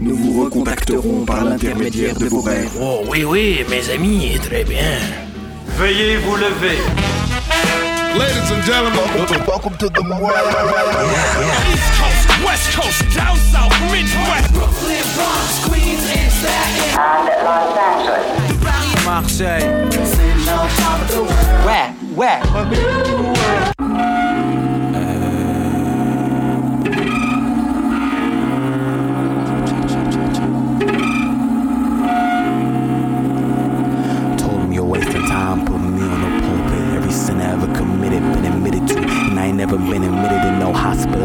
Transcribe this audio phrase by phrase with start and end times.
[0.00, 2.70] Nous vous recontacterons par l'intermédiaire de vos rêves.
[2.80, 4.96] Oh oui, oui, mes amis, très bien.
[5.76, 6.78] Veuillez vous lever.
[8.16, 9.00] Ladies and gentlemen,
[9.46, 14.52] welcome to the East Coast, West Coast, down south, Midwest.
[14.52, 19.04] Brooklyn, Bronx, Queens, and Staten And Los Angeles.
[19.04, 19.66] Marseille.
[21.64, 21.92] Where?
[22.14, 23.37] Where?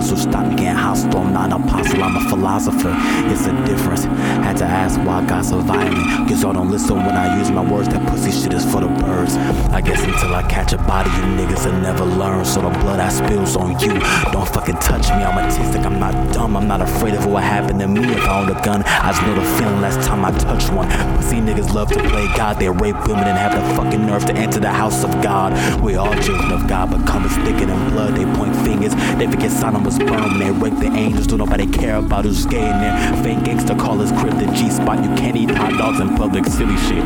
[0.03, 1.21] So stop me getting hostile.
[1.21, 2.93] I'm not an apostle, I'm a philosopher.
[3.31, 4.03] It's a difference.
[4.03, 6.29] Had to ask why God so violent.
[6.29, 8.87] Cause y'all don't listen when I use my words, that pussy shit is for the
[8.87, 9.35] birds.
[9.71, 12.45] I guess until I catch a body, you niggas will never learn.
[12.45, 13.93] So the blood I spills on you.
[14.31, 16.57] Don't fucking touch me, I'm autistic, I'm not dumb.
[16.57, 18.83] I'm not afraid of what happened to me if I owned a gun.
[18.83, 20.89] I just know the feeling last time I touched one.
[21.15, 24.33] Pussy niggas love to play God, they rape women and have the fucking nerve to
[24.35, 25.53] enter the house of God.
[25.81, 28.15] We all children of God, but come is thicker than blood.
[28.15, 30.41] They point fingers, they forget Sodom was burned.
[30.41, 33.23] They rape the angels, don't nobody care about who's gay in there.
[33.23, 35.03] Fake gangster call us crib the G spot.
[35.03, 37.03] You can't eat hot dogs in public, silly shit.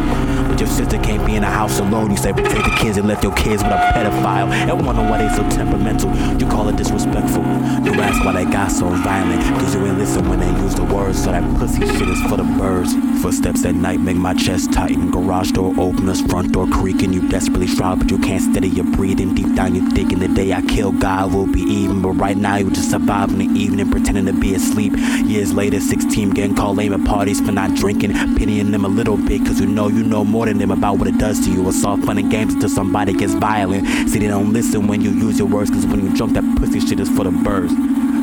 [0.48, 2.12] But your sister can't be in a house alone.
[2.12, 4.50] You say protect the kids and left your kids with a pedophile.
[4.52, 6.16] And wonder why they so temperamental.
[6.40, 7.44] You call it disrespectful.
[7.86, 9.42] You ask why they got so violent.
[9.60, 11.24] Cause you ain't listen when they use the words.
[11.24, 12.94] So that pussy shit is for the birds.
[13.22, 15.12] Footsteps at night make my chest tighten.
[15.12, 17.14] Garage door openers, front door creaking.
[17.14, 19.36] You desperately try, but you can't steady your breathing.
[19.36, 22.02] Deep down, you thinking the day I kill God will be even.
[22.02, 24.94] But right now, you just surviving the evening, pretending to be asleep.
[25.26, 28.14] Years later, 16 getting called lame at parties for not drinking.
[28.36, 31.08] Pitying them a little bit, cause you know you know more than them about what
[31.08, 31.68] it does to you.
[31.68, 33.88] It's all fun and games until somebody gets violent.
[34.10, 36.80] See, they don't listen when you use your words, cause when you drunk, that pussy
[36.80, 37.74] shit is for the birds.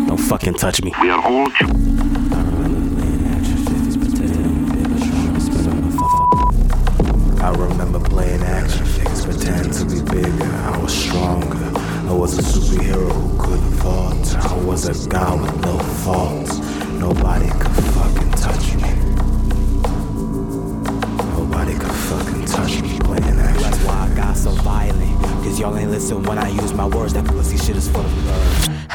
[0.06, 0.92] Don't fucking touch me.
[1.00, 1.48] We are all
[7.44, 10.44] I remember playing action figures, pretend to be bigger.
[10.44, 11.72] I was stronger.
[12.08, 14.23] I was a superhero who couldn't falter.
[14.64, 16.58] Was a guy with no faults.
[16.98, 18.90] Nobody could fucking touch me.
[21.36, 22.98] Nobody could fucking touch me
[23.36, 23.62] action.
[23.62, 25.22] That's why I got so violent.
[25.44, 27.14] Cause y'all ain't listen when I use my words.
[27.14, 28.93] That pussy shit is for the birds.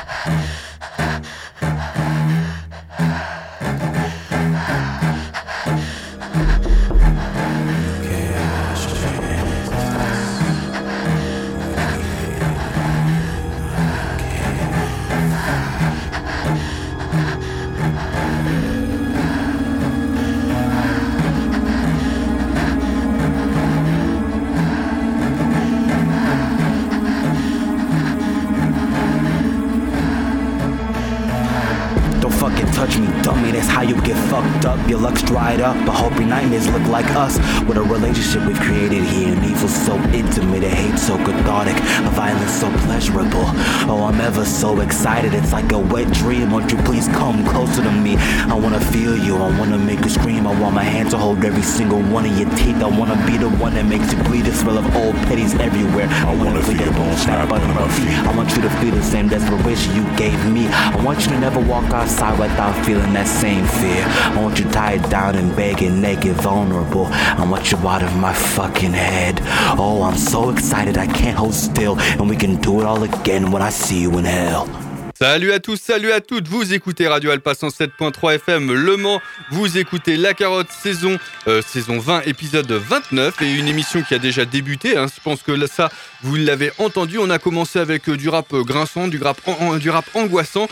[36.89, 37.37] Like us.
[37.69, 39.31] With a relationship we've created here.
[39.31, 43.45] An evil so intimate, a hate so cathartic, a violence so pleasurable.
[43.85, 45.35] Oh, I'm ever so excited.
[45.35, 46.49] It's like a wet dream.
[46.49, 48.17] Won't you please come closer to me?
[48.17, 49.35] I wanna feel you.
[49.35, 50.47] I wanna make you scream.
[50.47, 52.81] I want my hand to hold every single one of your teeth.
[52.81, 54.45] I wanna be the one that makes you bleed.
[54.45, 56.07] The smell of old petties everywhere.
[56.09, 58.09] I wanna feel your bones snap under my feet.
[58.27, 60.67] I want you to feel the same desperation you gave me.
[60.69, 64.03] I want you to never walk outside without feeling that same fear.
[64.07, 67.05] I want you tied down and begging, naked, vulnerable.
[67.11, 69.39] I want you out of my fucking head.
[69.77, 73.51] Oh, I'm so excited I can't hold still, and we can do it all again
[73.51, 74.78] when I see you in hell.
[75.21, 79.19] Salut à tous, salut à toutes, vous écoutez Radio Alpa 107.3 FM Le Mans,
[79.51, 81.17] vous écoutez La Carotte saison,
[81.49, 85.07] euh, saison 20, épisode 29 et une émission qui a déjà débuté, hein.
[85.13, 85.91] je pense que là, ça
[86.23, 89.41] vous l'avez entendu, on a commencé avec euh, du rap euh, grinçant, du rap,
[89.79, 90.69] du rap angoissant,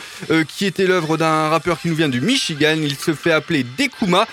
[0.48, 4.28] qui était l'œuvre d'un rappeur qui nous vient du Michigan, il se fait appeler Dekuma,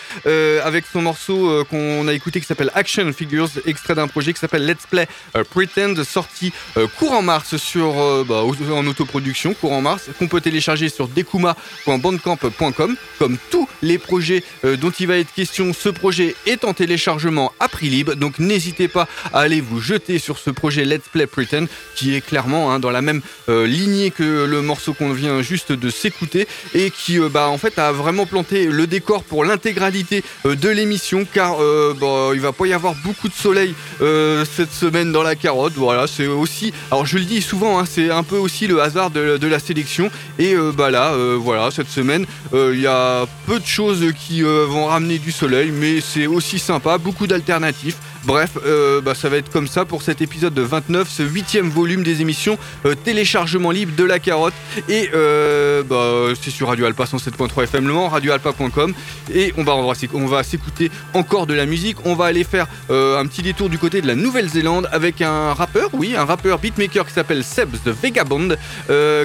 [0.65, 4.67] avec son morceau qu'on a écouté qui s'appelle Action Figures, extrait d'un projet qui s'appelle
[4.67, 5.09] Let's Play
[5.51, 6.53] Pretend, sorti
[6.99, 12.97] courant mars sur, bah, en autoproduction, courant mars, qu'on peut télécharger sur dekuma.bandcamp.com.
[13.19, 17.53] Comme tous les projets euh, dont il va être question, ce projet est en téléchargement
[17.61, 21.27] à prix libre, donc n'hésitez pas à aller vous jeter sur ce projet Let's Play
[21.27, 25.43] Pretend, qui est clairement hein, dans la même euh, lignée que le morceau qu'on vient
[25.43, 29.45] juste de s'écouter, et qui euh, bah, en fait a vraiment planté le décor pour
[29.45, 31.59] l'intégralité de l'émission, car
[32.01, 35.75] bah, il va pas y avoir beaucoup de soleil cette semaine dans la carotte.
[35.77, 39.11] Voilà, c'est aussi, alors je le dis souvent, hein, c'est un peu aussi le hasard
[39.11, 39.94] de la sélection
[40.39, 44.05] et euh, bah là, euh, voilà, cette semaine, euh, il y a peu de choses
[44.19, 47.97] qui vont ramener du soleil, mais c'est aussi sympa, beaucoup d'alternatives.
[48.27, 51.69] Bref, euh, bah, ça va être comme ça pour cet épisode de 29, ce huitième
[51.69, 52.57] volume des émissions
[52.87, 54.55] euh, téléchargement libre de la carotte.
[54.89, 58.95] Et euh, bah, c'est sur Radio Alpa 107.3 FM Le Mans, radioalpa.com.
[59.35, 61.99] Et on va, on va s'écouter encore de la musique.
[62.07, 65.91] On va aller faire un petit détour du côté de la Nouvelle-Zélande avec un rappeur,
[65.93, 68.57] oui, un rappeur beatmaker qui s'appelle Sebs de Vagabond,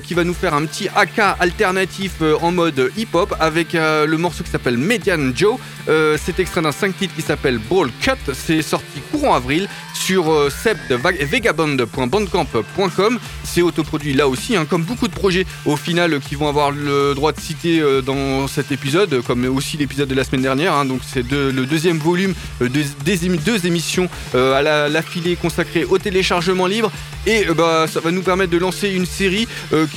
[0.03, 4.49] qui va nous faire un petit AK alternatif en mode hip-hop avec le morceau qui
[4.51, 5.57] s'appelle Median Joe.
[5.87, 8.33] c'est extrait d'un 5 titres qui s'appelle Ball Cut.
[8.33, 10.49] C'est sorti courant avril sur euh,
[10.89, 13.19] vagabond.bandcamp.com.
[13.43, 17.13] C'est autoproduit là aussi, hein, comme beaucoup de projets au final qui vont avoir le
[17.13, 20.73] droit de citer euh, dans cet épisode, comme aussi l'épisode de la semaine dernière.
[20.73, 20.85] Hein.
[20.85, 26.67] donc c'est le deuxième volume euh, de, des deux émissions à l'affilée consacrée au téléchargement
[26.67, 26.91] libre.
[27.27, 29.47] Et bah, ça va nous permettre de lancer une série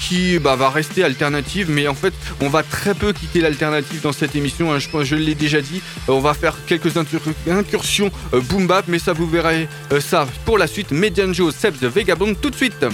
[0.01, 4.13] qui bah, va rester alternative, mais en fait on va très peu quitter l'alternative dans
[4.13, 4.73] cette émission.
[4.73, 4.79] Hein.
[4.79, 9.27] je, je l'ai déjà dit, on va faire quelques incursions boom bap, mais ça vous
[9.27, 9.69] verrez
[10.01, 10.91] ça pour la suite.
[10.91, 12.85] Median Joe, de Vagabond tout de suite.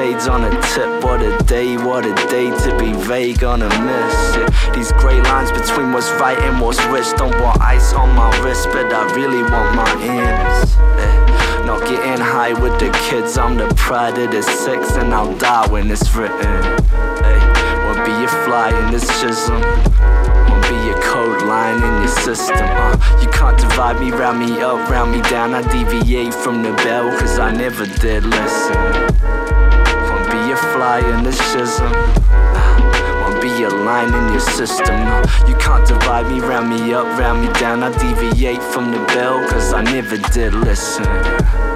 [0.00, 1.04] Shades on a tip.
[1.04, 4.36] What a day, what a day to be vague on a miss.
[4.36, 4.72] Yeah.
[4.74, 7.06] These gray lines between what's right and what's rich.
[7.16, 10.74] Don't want ice on my wrist, but I really want my ends.
[10.76, 11.64] Yeah.
[11.66, 15.66] Not getting high with the kids, I'm the pride of the six, and I'll die
[15.68, 17.19] when it's written.
[18.04, 19.60] Be a fly in this chisel
[20.50, 22.56] won't be a code line in your system.
[22.58, 25.54] Uh, you can't divide me, round me up, round me down.
[25.54, 28.76] I deviate from the bell, cause I never did listen
[30.08, 31.92] Won't be a fly in the schism.
[33.20, 34.96] Won't be a line in your system.
[35.48, 37.82] You can't divide me, round me up, round me down.
[37.82, 41.69] I deviate from the bell, cause I never did listen.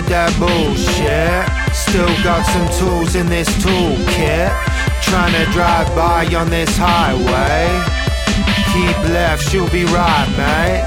[0.00, 1.44] With that bullshit.
[1.74, 4.50] Still got some tools in this toolkit.
[5.02, 7.68] Trying to drive by on this highway.
[8.72, 10.84] Keep left, she'll be right, mate.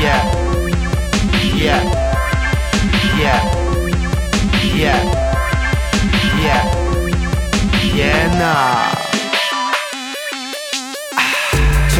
[0.00, 0.22] Yeah.
[1.54, 1.82] Yeah.
[3.18, 3.40] Yeah.
[4.76, 5.00] Yeah.
[6.42, 6.62] Yeah.
[7.94, 8.95] Yeah, nah.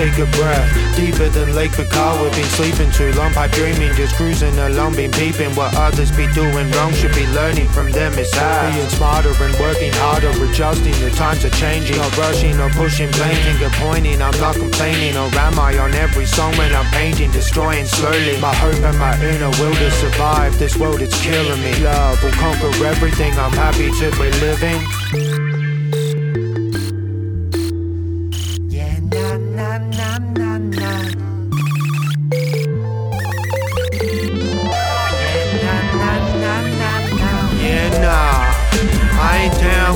[0.07, 2.23] Take a breath, deeper than Lake Bacawa.
[2.23, 6.31] We've been sleeping too long, pipe dreaming, just cruising along, been peeping what others be
[6.31, 6.93] doing wrong.
[6.95, 8.15] Should be learning from them.
[8.15, 8.73] It's hard.
[8.73, 10.95] Being smarter and working harder, adjusting.
[11.03, 14.23] The times are changing, not rushing or pushing, blame finger pointing.
[14.23, 18.55] I'm not complaining, or am I on every song when I'm painting, destroying slowly my
[18.55, 20.57] hope and my inner will to survive.
[20.57, 21.75] This world it's killing me.
[21.83, 23.35] Love will conquer everything.
[23.35, 24.79] I'm happy to be living.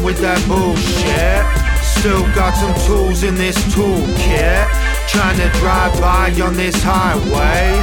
[0.00, 1.44] Down with that bullshit.
[1.82, 4.66] Still got some tools in this toolkit.
[5.08, 7.76] Trying to drive by on this highway.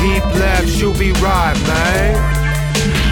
[0.00, 2.18] Keep left, you'll be right, mate.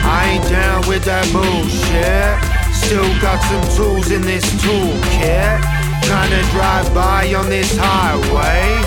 [0.02, 2.34] I ain't down with that bullshit.
[2.74, 5.60] Still got some tools in this toolkit.
[6.04, 8.82] Trying to drive by on this highway.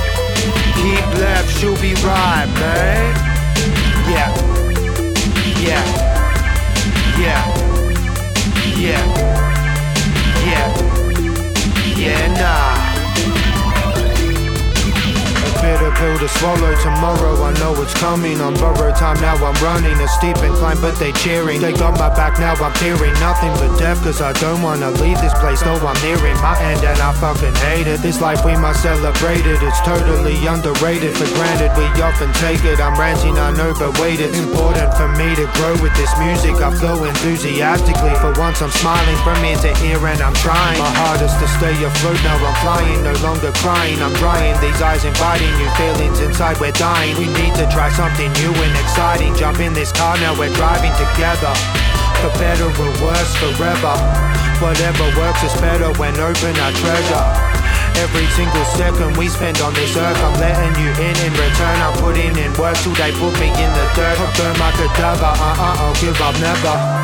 [0.75, 3.15] Keep left, you'll be right, mate.
[4.12, 4.32] Yeah.
[5.62, 6.13] Yeah.
[7.20, 7.52] Yeah.
[8.84, 9.00] Yeah.
[10.44, 10.68] Yeah.
[11.96, 12.83] Yeah, nah
[15.95, 17.43] pill to swallow tomorrow.
[17.43, 19.19] I know it's coming on borrowed time.
[19.21, 21.62] Now I'm running a steep incline, but they cheering.
[21.62, 22.55] They got my back now.
[22.55, 25.62] I'm fearing nothing but death, cause I don't wanna leave this place.
[25.62, 28.01] Though I'm nearing my end and I fucking hate it.
[28.01, 29.62] This life we must celebrate it.
[29.62, 31.15] It's totally underrated.
[31.17, 32.79] For granted, we often take it.
[32.79, 36.55] I'm ranting, I know, but wait, it's important for me to grow with this music.
[36.62, 38.15] I flow enthusiastically.
[38.19, 41.75] For once, I'm smiling from ear to ear and I'm trying my hardest to stay
[41.83, 42.19] afloat.
[42.23, 44.01] Now I'm flying, no longer crying.
[44.01, 47.18] I'm drying these eyes, inviting new feelings inside, we're dying.
[47.18, 49.36] We need to try something new and exciting.
[49.36, 51.52] Jump in this car, now we're driving together.
[52.24, 53.96] For better or worse, forever.
[54.63, 57.25] Whatever works is better when open our treasure.
[58.00, 61.16] Every single second we spend on this earth, I'm letting you in.
[61.28, 64.18] In return, I'm putting in work till they put me in the dirt.
[64.40, 67.02] Burn my cadaver, uh uh, I'll give up never.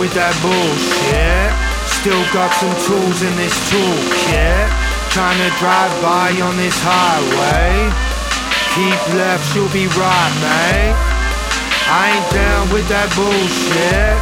[0.00, 1.52] With that bullshit.
[2.00, 4.64] Still got some tools in this toolkit.
[5.12, 7.92] Trying to drive by on this highway.
[8.72, 10.96] Keep left, you'll be right, mate.
[11.92, 14.16] I ain't down with that bullshit.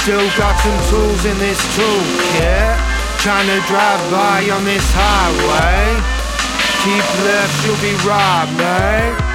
[0.00, 2.72] Still got some tools in this toolkit.
[3.20, 5.92] Trying to drive by on this highway.
[6.88, 9.27] Keep left, you'll be right, mate.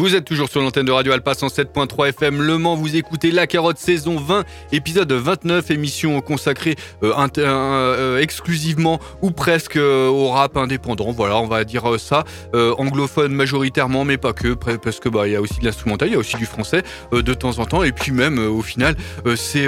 [0.00, 3.46] Vous êtes toujours sur l'antenne de Radio Alpa 107.3 FM Le Mans, vous écoutez La
[3.46, 10.56] Carotte saison 20, épisode 29, émission consacrée euh, euh, exclusivement ou presque euh, au rap
[10.56, 15.34] indépendant, voilà, on va dire ça, anglophone majoritairement, mais pas que, parce que bah il
[15.34, 16.82] y a aussi de l'instrumental, il y a aussi du français
[17.12, 18.96] de temps en temps, et puis même au final,
[19.36, 19.66] c'est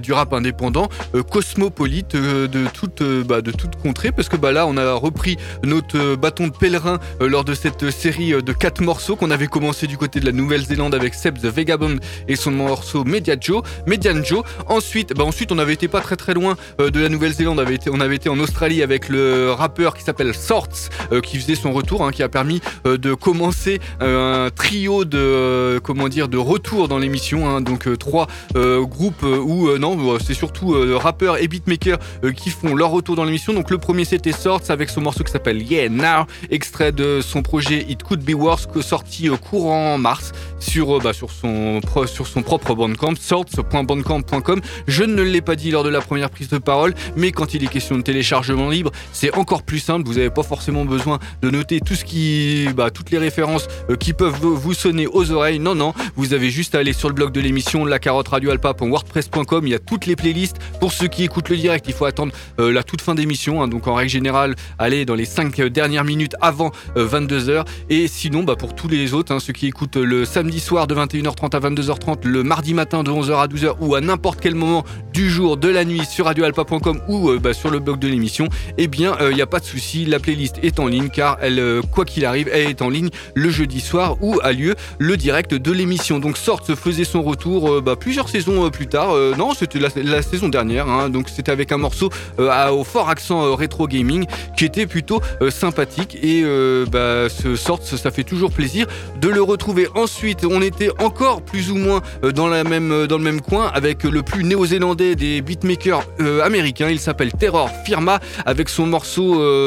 [0.00, 0.88] du rap indépendant
[1.28, 3.50] cosmopolite de toute bah, de
[3.82, 7.90] contrée, parce que bah là on a repris notre bâton de pèlerin lors de cette
[7.90, 11.46] série de quatre morceaux qu'on avait commencé du côté de la Nouvelle-Zélande avec Seb the
[11.46, 11.96] Vagabond
[12.28, 14.42] et son morceau Media Joe, Median Joe.
[14.66, 17.58] Ensuite, bah ensuite on avait été pas très très loin euh, de la Nouvelle-Zélande,
[17.90, 21.72] on avait été, en Australie avec le rappeur qui s'appelle Sorts, euh, qui faisait son
[21.72, 26.88] retour, hein, qui a permis euh, de commencer un trio de comment dire de retour
[26.88, 27.48] dans l'émission.
[27.48, 27.62] Hein.
[27.62, 31.98] donc trois groupes où non, c'est surtout rappeurs et beatmakers
[32.36, 33.54] qui font leur retour dans l'émission.
[33.54, 37.42] Donc le premier c'était Sorts avec son morceau qui s'appelle Yeah Now, extrait de son
[37.42, 42.42] projet It Could Be Worse, sorti courant mars sur, euh, bah, sur, son, sur son
[42.42, 44.60] propre Bandcamp, sorts.bandcamp.com.
[44.88, 47.62] Je ne l'ai pas dit lors de la première prise de parole, mais quand il
[47.62, 50.06] est question de téléchargement libre, c'est encore plus simple.
[50.06, 53.96] Vous n'avez pas forcément besoin de noter tout ce qui, bah, toutes les références euh,
[53.96, 55.60] qui peuvent vous sonner aux oreilles.
[55.60, 59.66] Non, non, vous avez juste à aller sur le blog de l'émission, la carotte radioalpa.wordpress.com.
[59.66, 60.56] Il y a toutes les playlists.
[60.80, 63.62] Pour ceux qui écoutent le direct, il faut attendre euh, la toute fin d'émission.
[63.62, 63.68] Hein.
[63.68, 67.64] donc en règle générale, allez dans les 5 dernières minutes avant 22h.
[67.90, 70.94] Et sinon, bah, pour tous les autres, hein, ceux qui écoutent le samedi soir de
[70.94, 74.84] 21h30 à 22h30, le mardi matin de 11h à 12h ou à n'importe quel moment
[75.12, 78.48] du jour, de la nuit sur radioalpa.com ou euh, bah, sur le blog de l'émission,
[78.78, 81.38] eh bien, il euh, n'y a pas de souci, la playlist est en ligne car
[81.40, 84.74] elle, euh, quoi qu'il arrive, elle est en ligne le jeudi soir où a lieu
[84.98, 86.18] le direct de l'émission.
[86.18, 89.14] Donc Sort se faisait son retour bah, plusieurs saisons plus tard.
[89.38, 91.08] non, c'était la, saison dernière, hein.
[91.08, 95.20] donc c'était avec un morceau au fort accent rétro gaming qui était plutôt
[95.50, 96.42] sympathique et
[96.90, 98.86] bah, ce Sort, ça fait toujours plaisir
[99.20, 99.88] de le retrouver.
[99.94, 104.22] Ensuite on était encore plus ou moins euh, euh, dans le même coin avec le
[104.22, 106.88] plus néo-zélandais des beatmakers euh, américains.
[106.88, 109.16] Il s'appelle Terror Firma avec son morceau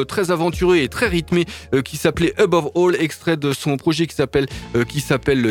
[0.05, 1.45] très aventureux et très rythmé
[1.83, 4.47] qui s'appelait Above All, extrait de son projet qui s'appelle
[4.87, 5.03] qui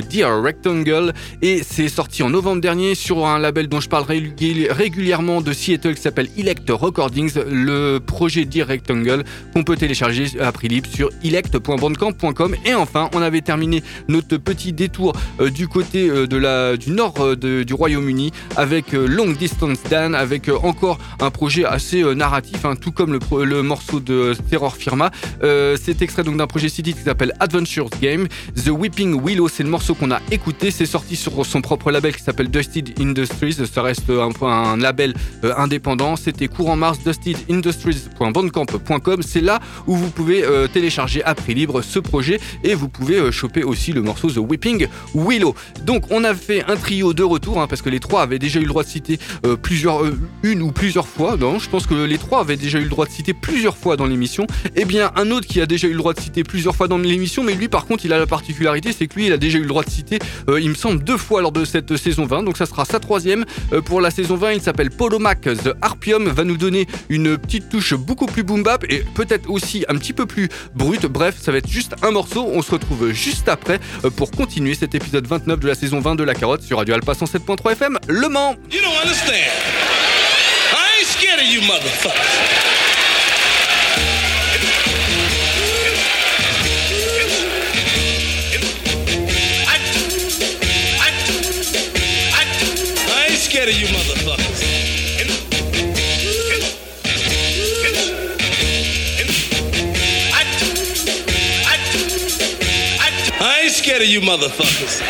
[0.08, 1.12] Dear Rectangle.
[1.42, 5.94] Et c'est sorti en novembre dernier sur un label dont je parle régulièrement de Seattle
[5.94, 11.10] qui s'appelle Elect Recordings, le projet Dear Rectangle qu'on peut télécharger à prix libre sur
[11.24, 17.14] elect.bandcamp.com et enfin on avait terminé notre petit détour euh, du côté euh, du nord
[17.20, 22.92] euh, du Royaume-Uni avec Long Distance Dan, avec encore un projet assez narratif, hein, tout
[22.92, 23.18] comme le,
[23.62, 25.10] morceau de Terror Firma.
[25.40, 28.28] c'est extrait donc d'un projet CD qui s'appelle Adventures Game.
[28.54, 30.70] The Whipping Willow, c'est le morceau qu'on a écouté.
[30.70, 33.56] C'est sorti sur son propre label qui s'appelle Dusted Industries.
[33.72, 35.14] Ça reste un, un label
[35.56, 36.16] indépendant.
[36.16, 39.22] C'était courant mars, dustedindustries.bandcamp.com.
[39.22, 43.64] C'est là où vous pouvez télécharger à prix libre ce projet et vous pouvez choper
[43.64, 45.54] aussi le morceau The Whipping Willow.
[45.84, 48.58] Donc on a fait un trio de retour, hein, parce que les trois avaient déjà
[48.60, 51.36] eu le droit de citer euh, plusieurs, euh, une ou plusieurs fois.
[51.36, 53.96] Non, je pense que les trois avaient déjà eu le droit de citer plusieurs fois
[53.96, 54.46] dans l'émission.
[54.76, 56.88] Et eh bien un autre qui a déjà eu le droit de citer plusieurs fois
[56.88, 59.36] dans l'émission, mais lui par contre il a la particularité, c'est que lui il a
[59.36, 61.96] déjà eu le droit de citer, euh, il me semble, deux fois lors de cette
[61.96, 62.42] saison 20.
[62.44, 63.44] Donc ça sera sa troisième
[63.84, 64.52] pour la saison 20.
[64.52, 68.84] Il s'appelle Polomac The Harpium, va nous donner une petite touche beaucoup plus boom bap
[68.88, 71.06] et peut-être aussi un petit peu plus brute.
[71.06, 72.48] Bref, ça va être juste un morceau.
[72.52, 73.77] On se retrouve juste après
[74.16, 77.12] pour continuer cet épisode 29 de la saison 20 de La Carotte sur Radio Alpha
[77.12, 78.56] 107.3 FM, Le Mans.
[78.70, 79.50] You don't understand.
[80.72, 82.78] I ain't scared of you motherfuckers.
[93.38, 94.07] scared of you motherfuckers.
[103.88, 105.00] Scared of you motherfuckers.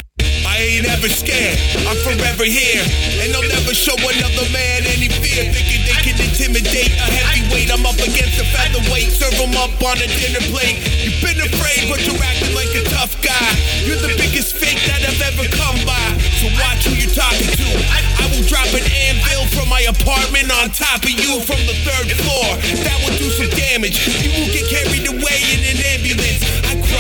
[0.47, 2.79] I ain't ever scared, I'm forever here.
[3.19, 5.51] And I'll never show another man any fear.
[5.51, 7.75] Thinking they can intimidate a heavyweight.
[7.75, 9.11] I'm up against a featherweight.
[9.11, 10.79] Serve them up on a dinner plate.
[11.03, 13.51] You've been afraid, but you're acting like a tough guy.
[13.83, 16.15] You're the biggest fake that I've ever come by.
[16.39, 17.69] So watch who you're talking to.
[17.91, 22.15] I will drop an anvil from my apartment on top of you from the third
[22.23, 22.47] floor.
[22.87, 24.07] That will do some damage.
[24.23, 26.28] You will get carried away in an ambulance.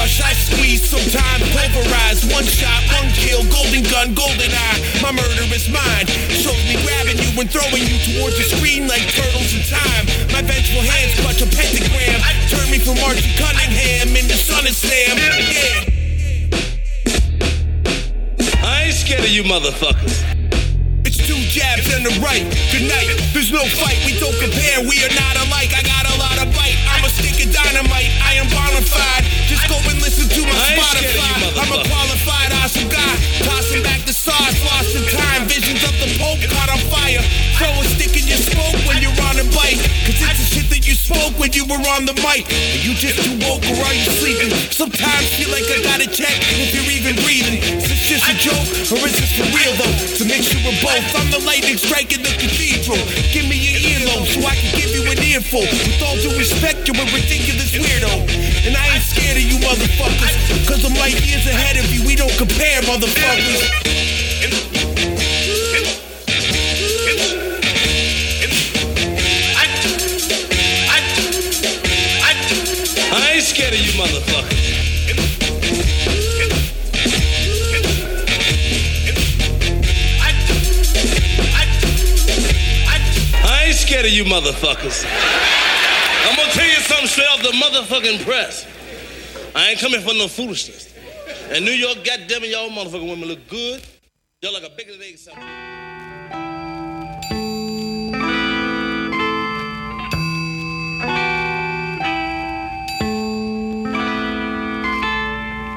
[0.08, 2.24] Crush, I squeeze, sometimes pulverize.
[2.32, 4.80] One shot, one kill, golden gun, golden eye.
[5.04, 9.52] My murderous mind shows me grabbing you and throwing you towards the screen like turtles
[9.52, 10.08] in time.
[10.32, 12.24] My vengeful hands clutch a pentagram.
[12.48, 15.12] Turn me from Archie Cunningham into Son of Sam.
[15.20, 15.84] Yeah.
[18.64, 20.24] I ain't scared of you motherfuckers.
[21.04, 22.48] It's two jabs and a right.
[22.72, 23.12] Good night.
[23.36, 24.00] There's no fight.
[24.08, 24.80] We don't compare.
[24.88, 25.76] We are not alike.
[25.76, 26.77] I got a lot of bite
[27.18, 29.26] stick of dynamite, I am bonafide.
[29.50, 31.34] Just go and listen to my Spotify.
[31.58, 33.14] I'm a qualified awesome guy.
[33.42, 35.48] Tossing back the sauce, lost in time.
[35.50, 37.22] Visions of the Pope caught on fire.
[37.58, 39.80] Throw a stick in your smoke when you're on a bike.
[40.06, 42.46] Cause it's the shit that you spoke when you were on the mic.
[42.46, 44.52] Are you just too woke or are you sleeping?
[44.70, 47.58] Sometimes feel like I gotta check if you're even breathing.
[47.82, 49.96] Is this just a joke or is this for real though?
[50.20, 51.04] To make sure we're both.
[51.18, 53.00] I'm the lightning strike in the cathedral.
[53.34, 55.64] Give me your earlobe so I can give you an earful.
[55.64, 58.10] With all due respect, you're a ridiculous weirdo.
[58.66, 60.68] And I ain't scared of you motherfuckers.
[60.68, 62.06] Cause I'm light years ahead of you.
[62.06, 63.84] We don't compare, motherfuckers.
[73.10, 74.58] I ain't scared of you motherfuckers.
[83.44, 85.57] I ain't scared of you motherfuckers.
[87.50, 88.66] The motherfucking press.
[89.54, 90.94] I ain't coming for no foolishness.
[91.50, 93.82] And New York, goddamn it, y'all motherfucking women look good.
[94.42, 95.42] Y'all like a bigger than egg something.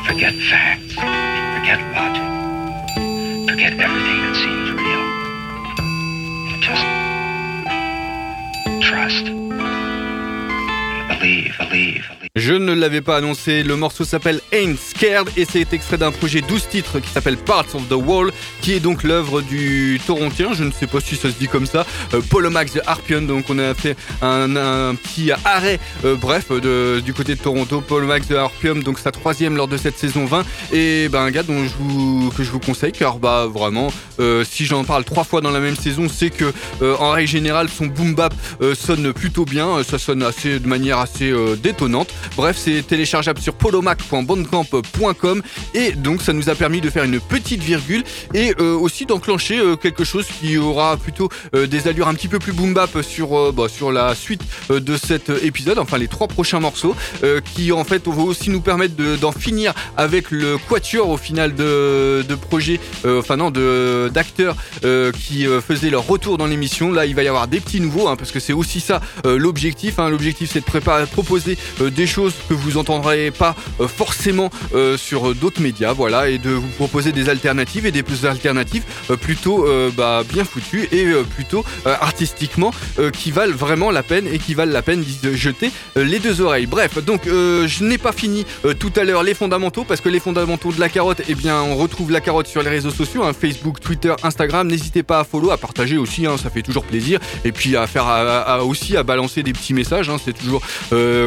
[0.07, 0.93] Forget facts.
[0.93, 2.27] Forget logic.
[3.49, 5.05] Forget everything that seems real.
[6.59, 6.85] Just
[8.89, 9.40] trust
[11.71, 12.20] believe.
[12.37, 16.39] Je ne l'avais pas annoncé, le morceau s'appelle Ain't Scared et c'est extrait d'un projet
[16.39, 20.63] 12 titres qui s'appelle Parts of the Wall, qui est donc l'œuvre du Torontien, je
[20.63, 23.23] ne sais pas si ça se dit comme ça, euh, Polomax de Harpion.
[23.23, 26.49] Donc on a fait un, un petit arrêt, euh, bref,
[27.03, 30.45] du côté de Toronto, Polomax de Harpium, donc sa troisième lors de cette saison 20.
[30.71, 33.91] Et ben un gars dont je vous, que je vous conseille, car bah vraiment,
[34.21, 37.67] euh, si j'en parle trois fois dans la même saison, c'est que en règle générale
[37.67, 38.33] son boom bap
[38.73, 42.07] sonne plutôt bien, ça sonne assez de manière assez détonnante.
[42.35, 45.41] Bref, c'est téléchargeable sur polomac.bandcamp.com
[45.73, 48.03] et donc ça nous a permis de faire une petite virgule
[48.33, 52.27] et euh, aussi d'enclencher euh, quelque chose qui aura plutôt euh, des allures un petit
[52.27, 56.59] peu plus boom bap sur bah, la suite de cet épisode, enfin les trois prochains
[56.59, 56.95] morceaux,
[57.53, 61.55] qui en fait vont aussi nous permettre de- d'en finir avec le quatuor au final
[61.55, 63.51] de, euh, enfin non,
[64.09, 64.55] d'acteurs
[65.13, 66.91] qui faisaient leur retour dans l'émission.
[66.91, 69.99] Là, il va y avoir des petits nouveaux, hein, parce que c'est aussi ça l'objectif.
[69.99, 70.09] hein.
[70.09, 75.33] L'objectif, c'est de préparer, proposer des choses que vous entendrez pas euh, forcément euh, sur
[75.33, 80.23] d'autres médias, voilà, et de vous proposer des alternatives et des alternatives euh, plutôt bah,
[80.27, 82.71] bien foutues et plutôt artistiquement
[83.13, 86.65] qui valent vraiment la peine et qui valent la peine de jeter les deux oreilles.
[86.65, 88.45] Bref, donc je n'ai pas fini
[88.79, 91.75] tout à l'heure les fondamentaux parce que les fondamentaux de la carotte, eh bien on
[91.75, 94.67] retrouve la carotte sur les réseaux sociaux, hein, Facebook, Twitter, Instagram.
[94.67, 97.19] N'hésitez pas à follow, à partager aussi, hein, ça fait toujours plaisir.
[97.45, 100.61] Et puis à faire à- aussi à balancer des petits messages, hein, c'est toujours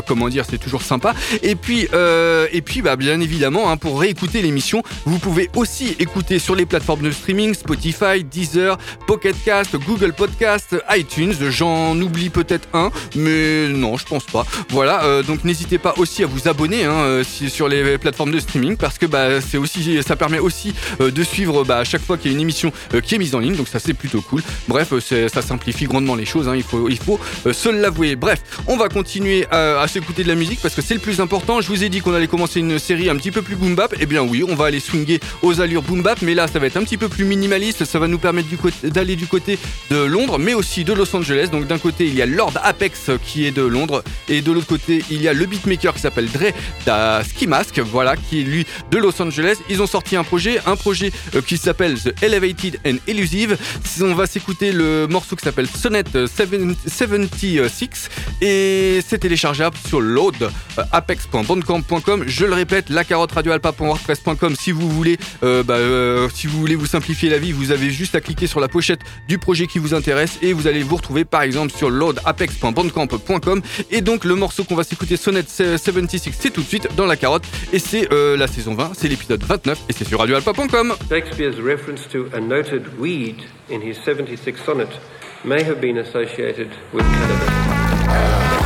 [0.07, 1.15] comment dire, c'est toujours sympa.
[1.43, 5.97] Et puis euh, et puis bah bien évidemment hein, pour réécouter l'émission, vous pouvez aussi
[5.99, 11.35] écouter sur les plateformes de streaming Spotify, Deezer, Pocket Cast, Google Podcast, iTunes.
[11.51, 14.47] J'en oublie peut-être un, mais non, je pense pas.
[14.71, 18.41] Voilà, euh, donc n'hésitez pas aussi à vous abonner hein, euh, sur les plateformes de
[18.41, 22.17] streaming parce que bah, c'est aussi, ça permet aussi de suivre bah, à chaque fois
[22.17, 22.73] qu'il y a une émission
[23.05, 23.57] qui est mise en ligne.
[23.57, 24.43] Donc ça c'est plutôt cool.
[24.69, 26.49] Bref, ça simplifie grandement les choses.
[26.49, 27.19] hein, il faut, il faut
[27.53, 28.17] se l'avouer.
[28.17, 31.61] Bref, on va continuer à s'écouter de la musique parce que c'est le plus important.
[31.61, 33.95] Je vous ai dit qu'on allait commencer une série un petit peu plus boom bap.
[34.01, 36.67] Eh bien oui, on va aller swinguer aux allures boom bap, mais là ça va
[36.67, 37.85] être un petit peu plus minimaliste.
[37.85, 38.49] Ça va nous permettre
[38.83, 39.59] d'aller du côté
[39.91, 41.49] de Londres, mais aussi de Los Angeles.
[41.53, 44.67] Donc d'un côté il y a Lord Apex qui est de Londres et de l'autre
[44.67, 46.55] côté il y a le beatmaker qui s'appelle Dre
[46.87, 49.59] da Ski Mask, voilà, qui est lui de Los Angeles.
[49.69, 53.59] Ils ont sorti un projet, un projet euh, qui s'appelle The Elevated and Elusive.
[54.01, 56.05] On va s'écouter le morceau qui s'appelle Sonnet
[56.87, 58.09] 76
[58.41, 60.51] et c'est téléchargeable sur load
[60.93, 62.25] apex.bandcamp.com.
[62.27, 66.75] Je le répète, la carotte radioalpa.wordpress.com si vous voulez euh, bah, euh, si vous voulez
[66.75, 69.79] vous simplifier la vie, vous avez juste à cliquer sur la pochette du projet qui
[69.79, 74.65] vous intéresse et vous allez vous retrouver par exemple sur loadapex.bandcamp.com et donc le morceau
[74.65, 78.37] qu'on va s'écouter Sonnet 76 c'est tout de suite dans la carotte et c'est euh,
[78.37, 80.95] la saison 20, c'est l'épisode 29 et c'est sur radioalpa.com.
[81.09, 83.37] Shakespeare's reference to a noted weed
[83.71, 84.89] in his 76 sonnet
[85.45, 88.64] may have been associated with cannabis.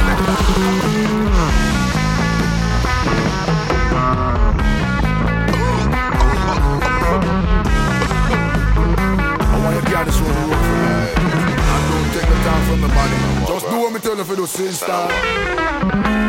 [13.47, 16.28] Just do what me tell you for the sister.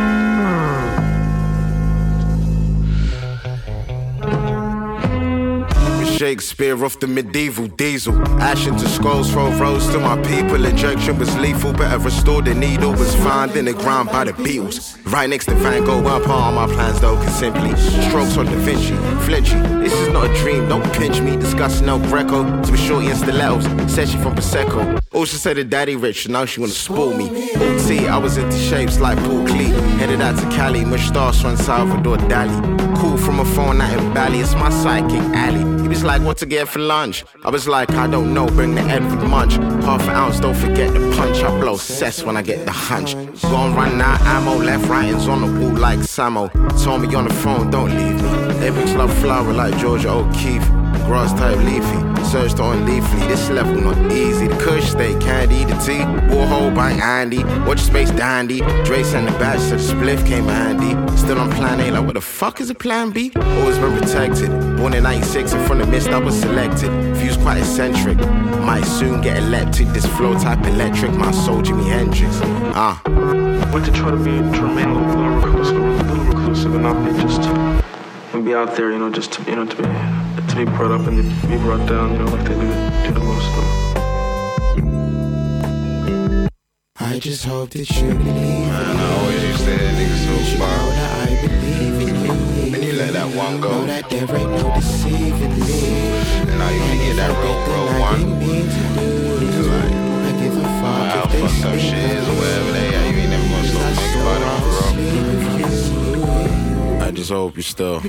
[6.19, 8.13] Shakespeare off the medieval diesel.
[8.41, 10.65] Ash into scrolls, throw rose to my people.
[10.65, 12.91] Injection was lethal, better restore the needle.
[12.91, 14.97] Was found in the ground by the Beatles.
[15.09, 17.73] Right next to Van Gogh, part of my plans though, can simply
[18.09, 18.95] strokes on Da Vinci.
[19.25, 21.37] Flinchy, this is not a dream, don't pinch me.
[21.37, 23.63] Discussing El Greco to be shorty and stilettos.
[23.89, 25.01] Said she from Prosecco.
[25.13, 27.29] Also said her daddy rich, now she wanna spoil me.
[27.55, 29.71] OT, I was into shapes like Paul Klee.
[29.99, 32.57] Headed out to Cali, mustache from Salvador Dali.
[32.97, 35.78] Cool from a phone out in Bali, it's my psychic Ali.
[35.99, 37.25] He was like, what to get for lunch?
[37.43, 39.55] I was like, I don't know, bring the Edward Munch.
[39.83, 41.43] Half an ounce, don't forget the punch.
[41.43, 43.15] I blow cess when I get the hunch.
[43.41, 46.49] Gone run out ammo, left writings on the wall like Samo.
[46.81, 48.29] Told me on the phone, don't leave me.
[48.61, 50.78] Lyrics love flower like Georgia O'Keeffe
[51.09, 51.99] grass type leafy.
[52.23, 54.47] Searched on leafly, this level not easy.
[54.47, 57.43] The kush stay candy, the tea, Warhol by Andy.
[57.67, 58.59] Watch space dandy.
[58.85, 60.91] Dre sent the batch, so spliff came handy.
[61.17, 63.31] Still on plan A, like what the fuck is a plan B?
[63.35, 64.49] Always been protected.
[64.77, 66.91] Born in 96, in front of mist, I was selected.
[67.17, 68.17] Views quite eccentric.
[68.69, 69.87] Might soon get elected.
[69.87, 72.39] This flow type electric, my soul Jimi Hendrix.
[72.75, 73.01] Ah.
[73.03, 73.71] Uh.
[73.73, 77.11] Went to try to be, remain a little reclusive, a little reclusive and not be
[77.21, 77.41] just,
[78.33, 80.91] and be out there, you know, just to, you know, to be to be brought
[80.91, 83.55] up and to be brought down, you know, like they do, do to most of
[83.55, 83.65] them.
[86.99, 90.69] I just hope that you believe Man, I always used to hear niggas so far.
[90.69, 92.33] I believe in you.
[92.75, 93.69] And you let that one go.
[93.69, 96.09] Know that there ain't no deceiving me.
[96.49, 98.21] And now you only get that real, real one.
[99.53, 103.05] Cause like, I give a fuck how fucked up shit is or wherever they are,
[103.11, 104.49] you ain't never gonna stop thinking about it,
[106.97, 107.05] bro.
[107.05, 107.99] I just hope you still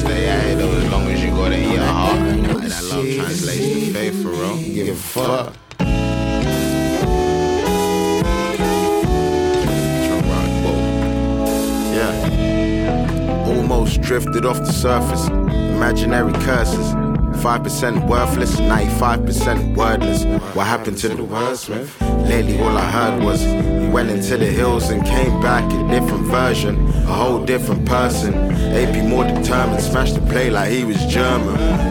[0.00, 2.18] stay at though, as long as you got it in your heart.
[2.18, 4.56] Like that love translates to faith for real.
[4.56, 5.56] Give a fuck.
[11.94, 13.46] Yeah.
[13.46, 15.28] Almost drifted off the surface.
[15.28, 16.94] Imaginary curses.
[17.40, 20.24] 5% worthless, 95% wordless.
[20.54, 22.09] What happened to the wordsmith?
[22.30, 26.26] Lately, all I heard was he went into the hills and came back a different
[26.26, 28.32] version, a whole different person.
[28.72, 31.89] AP more determined, smashed the play like he was German.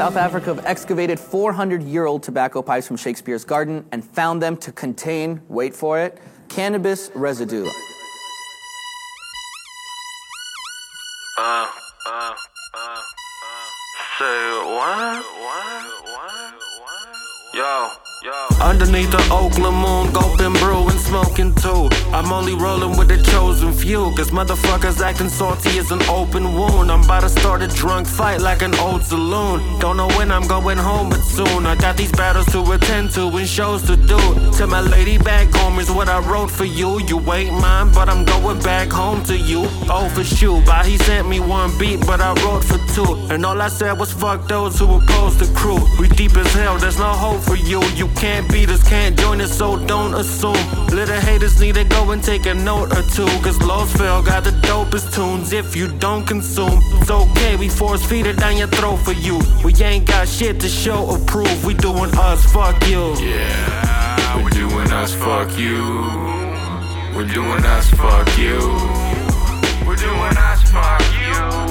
[0.00, 4.56] South Africa have excavated 400 year old tobacco pipes from Shakespeare's garden and found them
[4.56, 7.66] to contain, wait for it, cannabis residue.
[11.36, 11.68] Uh,
[12.06, 12.34] uh,
[12.72, 13.02] uh,
[14.18, 15.22] say what?
[15.22, 15.84] What?
[16.04, 16.54] What?
[17.52, 18.09] Yo.
[18.60, 21.88] Underneath the Oakland moon, gulping, brewing, smoking too.
[22.12, 26.92] I'm only rolling with the chosen few, cause motherfuckers acting salty is an open wound.
[26.92, 29.62] I'm about to start a drunk fight like an old saloon.
[29.80, 31.64] Don't know when I'm going home, but soon.
[31.64, 34.18] I got these battles to attend to and shows to do.
[34.52, 37.00] Tell my lady back home is what I wrote for you.
[37.00, 39.62] You ain't mine, but I'm going back home to you.
[39.88, 40.62] Oh, for sure.
[40.66, 43.14] but he sent me one beat, but I wrote for two.
[43.32, 45.80] And all I said was fuck those who oppose the crew.
[45.98, 47.82] We deep as hell, there's no hope for you.
[47.96, 50.56] You can't beat us, can't join us, so don't assume.
[50.88, 53.26] Little haters need to go and take a note or two.
[53.42, 56.80] Cause Loseville got the dopest tunes if you don't consume.
[57.00, 59.40] It's okay, we force feed it down your throat for you.
[59.64, 61.64] We ain't got shit to show or prove.
[61.64, 63.14] We doing us, fuck you.
[63.16, 65.80] Yeah, we're doing us, fuck you.
[67.14, 68.58] We're doing us, fuck you.
[69.86, 71.69] We're doing us, fuck you.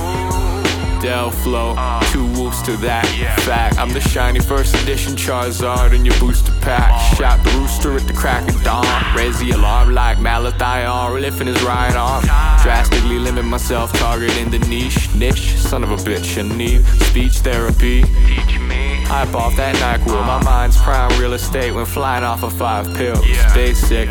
[1.02, 1.76] Del Flow,
[2.12, 3.06] two wolves to that
[3.46, 3.78] fact.
[3.78, 7.16] I'm the shiny first edition Charizard in your booster pack.
[7.16, 8.86] Shot the rooster at the crack of dawn.
[9.16, 12.24] Raise the alarm like Malathion, lifting his right arm.
[12.62, 15.14] Drastically limit myself, targeting the niche.
[15.16, 18.04] Niche, son of a bitch, I need speech therapy.
[18.04, 19.06] Teach me.
[19.06, 20.26] I bought that NyQuil.
[20.26, 23.26] My mind's prime real estate when flying off of five pills.
[23.52, 24.10] Stay Basic.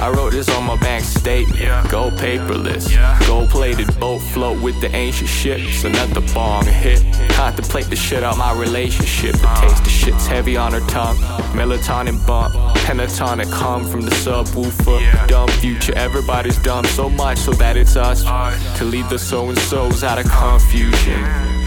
[0.00, 1.58] I wrote this on my bank statement.
[1.90, 2.86] Go paperless,
[3.26, 5.84] gold plated boat float with the ancient ships.
[5.84, 7.02] Another bong hit.
[7.30, 9.34] Contemplate the shit out my relationship.
[9.34, 9.60] Uh-huh.
[9.60, 11.16] The taste of shit's heavy on her tongue.
[11.52, 15.26] Melatonin bump, pentatonic hum from the subwoofer.
[15.26, 18.22] Dumb future, everybody's dumb so much so that it's us
[18.78, 21.57] to lead the so and so's out of confusion.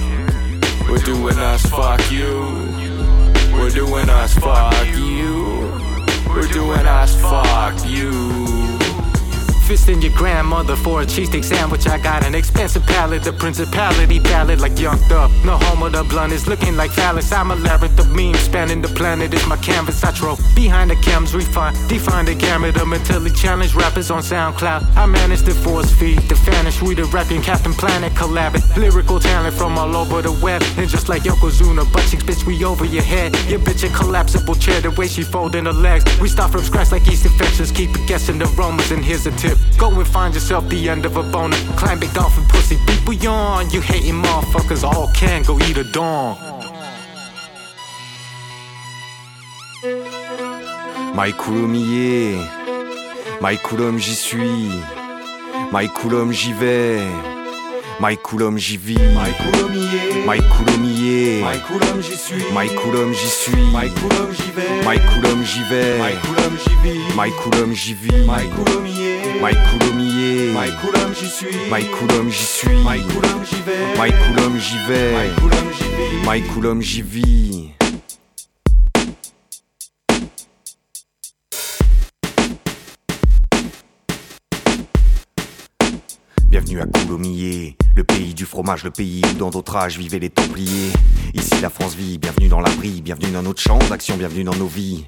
[9.71, 11.87] Fist in your grandmother for a cheesesteak sandwich.
[11.87, 15.31] I got an expensive palate, the principality ballad like Young Thug.
[15.45, 17.31] No homo, the blunt is looking like phallus.
[17.31, 19.33] I'm a labyrinth of memes spanning the planet.
[19.33, 20.03] is my canvas.
[20.03, 24.97] I drove behind the cams, refine, define the gamut of mentally challenged rappers on SoundCloud.
[24.97, 26.81] I managed to force feed the vanish.
[26.81, 28.75] We the rapping Captain Planet collabing.
[28.75, 30.61] Lyrical talent from all over the web.
[30.75, 33.31] And just like Yokozuna, butt cheeks, bitch, we over your head.
[33.47, 36.03] Your bitch a collapsible chair, the way she folding her legs.
[36.19, 37.71] We start from scratch like yeast infections.
[37.71, 39.60] Keep it guessing the aromas, and here's a tip.
[39.77, 41.57] Go and find yourself the end of a boner.
[41.75, 43.73] Climb big dolphin pussy, beat beyond.
[43.73, 46.37] You hating motherfuckers all can go eat a dong.
[51.13, 52.37] My Coulommier,
[53.41, 54.69] My Coulomb j'y suis,
[55.71, 57.01] My Coulomb j'y vais,
[58.01, 63.27] My Coulomb j'y vis, My Coulommier, My Coulommier, My Coulomb j'y suis, My Coulomb j'y
[63.27, 67.73] suis, My Coulomb j'y vais, My Coulomb j'y vais, My Coulomb j'y vis, My Coulomb
[67.75, 73.03] j'y vis, My Coulommier, My Coulommier, My Coulomb j'y suis, My Coulomb j'y suis, My
[73.03, 77.80] Coulomb j'y vais, My Coulomb j'y vais, My Coulomb j'y vis, My Coulomb j'y vis.
[86.71, 90.29] Bienvenue à Coulommiers, le pays du fromage, le pays où dans d'autres âges vivaient les
[90.29, 90.93] Templiers.
[91.33, 94.67] Ici la France vit, bienvenue dans l'abri, bienvenue dans notre champ d'action, bienvenue dans nos
[94.67, 95.03] vies.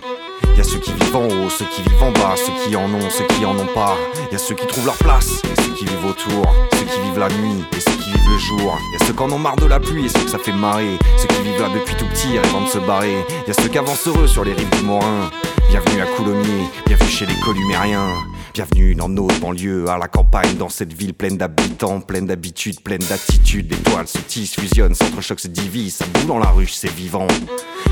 [0.58, 2.94] Y a ceux qui vivent en haut, ceux qui vivent en bas, ceux qui en
[2.94, 3.96] ont, ceux qui en ont pas.
[4.30, 7.20] Y a ceux qui trouvent leur place, et ceux qui vivent autour, ceux qui vivent
[7.20, 8.78] la nuit, et ceux qui vivent le jour.
[8.92, 10.52] Y a ceux qui en ont marre de la pluie, et ceux que ça fait
[10.52, 11.00] marrer.
[11.16, 13.24] Ceux qui vivent là depuis tout petit, rêvant de se barrer.
[13.48, 15.32] Y a ceux qui avancent heureux sur les rives du Morin.
[15.70, 18.12] Bienvenue à Coulommiers, bienvenue chez les Columériens.
[18.54, 23.02] Bienvenue dans notre banlieue, à la campagne, dans cette ville pleine d'habitants, pleine d'habitudes, pleine
[23.02, 23.72] d'attitudes.
[23.72, 27.26] Les toiles se tissent, fusionnent, s'entrechoquent, se divisent, ça boule dans la ruche, c'est vivant.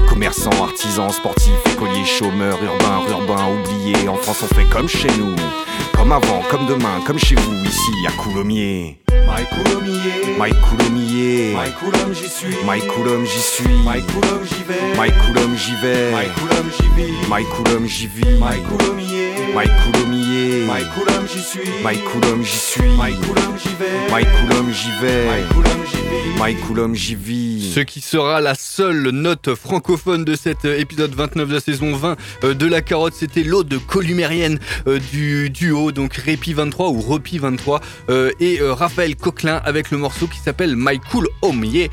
[0.08, 4.08] Commerçants, artisans, sportifs, écoliers, chômeurs, urbains, urbains, oubliés.
[4.08, 5.36] En France, on fait comme chez nous,
[5.96, 9.00] comme avant, comme demain, comme chez vous, ici à Coulommiers.
[9.10, 14.64] My Coulommier, My Coulommier, My Coulomb j'y suis, My Coulomb j'y suis, My Coulomb j'y
[14.64, 19.21] vais, My Coulomb j'y vais, My Coulomb j'y vis, My Coulomb j'y vis, My Coulommier,
[20.72, 21.62] My Coulomb j'y suis,
[22.44, 23.90] j'y suis, j'y vais,
[24.72, 25.28] j'y vais,
[25.86, 26.02] j'y
[26.42, 27.72] vis, j'y vis.
[27.74, 31.96] Ce qui sera la seule note francophone de cet euh, épisode 29 de la saison
[31.96, 37.02] 20 euh, de La Carotte, c'était l'ode columérienne euh, du duo, donc Répi 23 ou
[37.02, 41.88] Repi 23 euh, et Raphaël Coquelin avec le morceau qui s'appelle My Cool Home Yeah.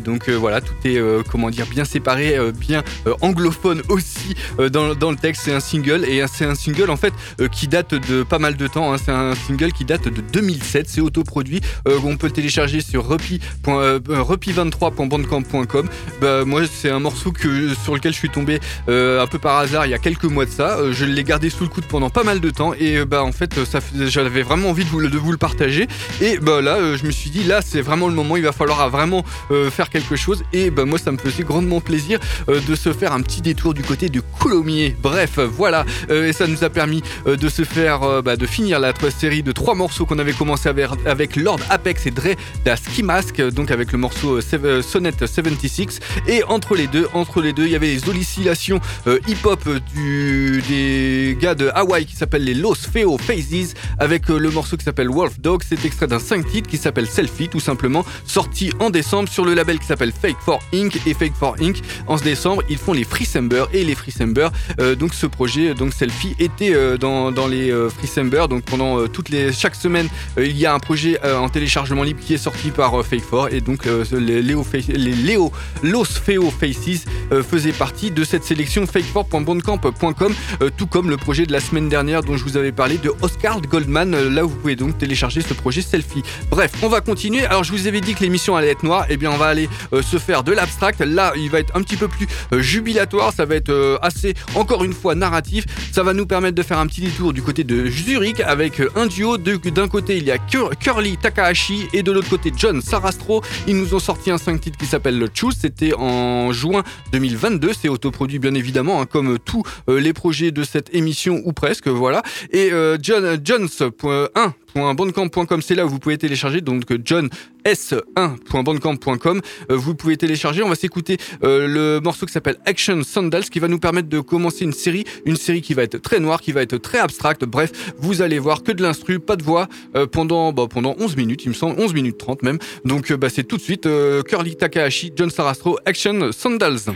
[0.00, 2.82] Donc voilà, tout est comment dire bien séparé, bien
[3.22, 5.42] anglophone aussi dans, dans le texte.
[5.44, 8.56] C'est un single et c'est un single en fait euh, qui date de pas mal
[8.56, 8.92] de temps.
[8.92, 8.96] hein.
[9.02, 10.88] C'est un single qui date de 2007.
[10.88, 11.60] C'est autoproduit.
[11.88, 13.40] Euh, on peut le télécharger sur repi.
[13.68, 15.88] euh, repi23.bandcamp.com.
[16.20, 19.86] Bah, moi, c'est un morceau que sur lequel je suis tombé un peu par hasard
[19.86, 20.78] il y a quelques mois de ça.
[20.92, 23.64] Je l'ai gardé sous le coude pendant pas mal de temps et bah en fait,
[23.64, 25.86] ça, j'avais vraiment envie de vous, le- partager.
[26.22, 28.36] Et bah là, je me suis dit là, c'est vraiment le moment.
[28.36, 30.42] Il va falloir euh, vraiment euh, faire quelque chose.
[30.52, 32.18] Et bah moi, ça me faisait grandement plaisir
[32.48, 34.96] de se faire un petit détour du côté de Coulommiers.
[35.02, 35.84] Bref, voilà.
[36.10, 39.42] Et ça nous a permis euh, de se faire, euh, bah, de finir la série
[39.42, 42.34] de trois morceaux qu'on avait commencé avec, Lord Apex et Dre
[42.66, 46.00] da Ski Mask, euh, donc avec le morceau Sonnet 76.
[46.28, 48.80] Et entre les deux, entre les deux, il y avait les oscillations
[49.26, 54.76] hip-hop du, des gars de Hawaï qui s'appellent les Los Feo Phases avec le morceau
[54.76, 55.62] qui s'appelle Wolf Dog.
[55.66, 59.54] C'est extrait d'un 5 titres qui s'appelle Selfie, tout simplement, sorti en décembre sur le
[59.54, 60.94] label qui s'appelle Fake for Inc.
[61.06, 61.80] Et Fake for Inc.
[62.06, 64.48] En ce décembre, ils font les Freecember et les Freecember.
[64.80, 68.46] Euh, donc ce projet, donc Selfie, était euh, dans, les euh, Freecember.
[68.48, 72.20] Donc pendant euh, toutes les chaque semaine, il y a un projet en téléchargement libre
[72.20, 75.52] qui est sorti par Fake for et donc les Léo, les Léo
[75.82, 77.04] Los Feo Faces
[77.42, 82.22] faisaient partie de cette sélection fakefort.bandcamp.com, euh, tout comme le projet de la semaine dernière
[82.22, 84.10] dont je vous avais parlé de Oscar Goldman.
[84.10, 86.22] là, où vous pouvez donc télécharger ce projet selfie.
[86.50, 87.44] Bref, on va continuer.
[87.46, 89.06] Alors, je vous avais dit que l'émission allait être noire.
[89.08, 89.68] Eh bien, on va aller
[90.02, 91.00] se faire de l'abstract.
[91.00, 93.32] Là, il va être un petit peu plus jubilatoire.
[93.32, 95.64] Ça va être assez, encore une fois, narratif.
[95.92, 99.06] Ça va nous permettre de faire un petit détour du côté de Zurich avec un
[99.06, 99.36] duo.
[99.36, 103.42] D'un côté, il y a Cur- Curly Takahashi et de l'autre côté, John Sarastro.
[103.68, 105.54] Ils nous ont sorti un 5 titres qui s'appelle le Choose.
[105.60, 106.82] C'était en juin
[107.12, 107.72] 2022.
[107.80, 111.88] C'est autoproduit, bien évidemment, hein, comme tous euh, les projets de cette émission ou presque.
[111.88, 112.22] Voilà.
[112.50, 119.76] Et euh, John, Jones.1 johns1.bandcamp.com, c'est là où vous pouvez télécharger, donc euh, johns1.bandcamp.com, euh,
[119.76, 120.62] vous pouvez télécharger.
[120.62, 124.20] On va s'écouter euh, le morceau qui s'appelle Action Sandals, qui va nous permettre de
[124.20, 127.44] commencer une série, une série qui va être très noire, qui va être très abstracte.
[127.44, 129.68] Bref, vous allez voir que de l'instru, pas de voix,
[130.12, 132.58] pendant, bah, pendant 11 minutes, il me semble, 11 minutes 30 même.
[132.84, 133.88] Donc bah, c'est tout de suite
[134.28, 136.90] Curly Takahashi, John Sarastro, Action Sandals.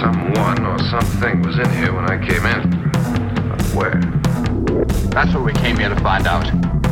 [0.00, 2.85] Someone or something was in here when I came in.
[3.76, 4.00] But Where?
[5.10, 6.85] That's what we came here to find out.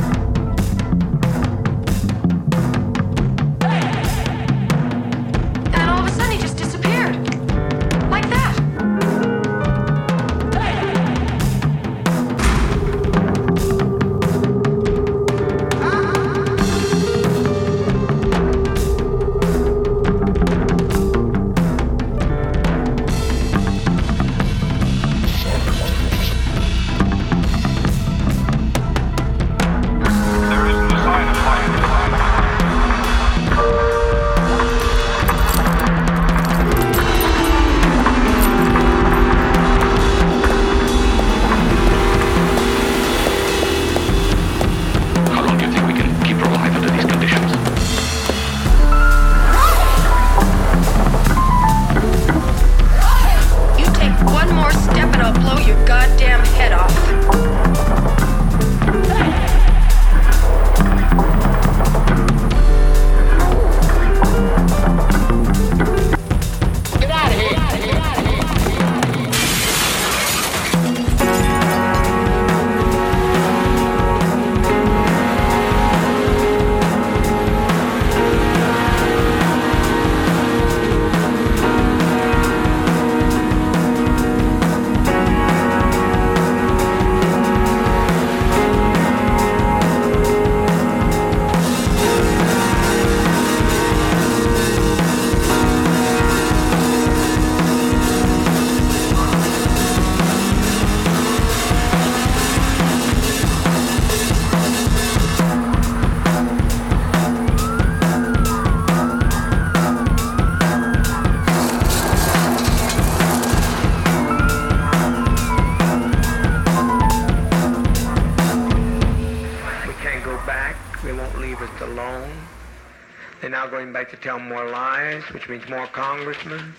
[124.24, 126.72] Tell more lies, which means more congressmen.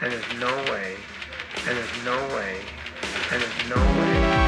[0.00, 0.94] And there's no way.
[1.66, 2.60] And there's no way.
[3.32, 4.45] And there's no way.